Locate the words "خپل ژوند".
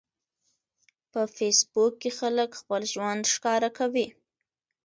2.59-3.21